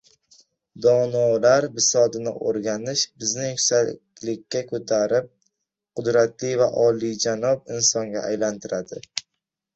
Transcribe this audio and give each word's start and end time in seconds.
Donolar 0.83 1.67
bisotini 1.75 2.33
o‘rganish 2.51 3.03
bizni 3.25 3.45
yuksaklikka 3.49 4.63
ko‘tarib, 4.73 5.29
qudratli 6.01 6.57
va 6.65 6.71
olijanob 6.87 7.71
insonga 7.77 8.27
aylantiradi. 8.33 9.05